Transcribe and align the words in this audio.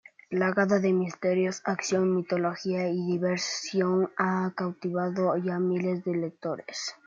Plagada 0.31 0.79
de 0.79 0.93
misterios, 0.93 1.61
acción, 1.63 2.15
mitología 2.15 2.89
y 2.89 3.05
diversión, 3.05 4.09
ha 4.17 4.51
cautivado 4.55 5.37
ya 5.37 5.57
a 5.57 5.59
miles 5.59 6.03
de 6.03 6.15
lectores. 6.15 6.95